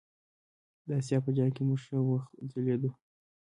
[0.87, 2.91] د آسیا په جام کې موږ ښه وځلیدو.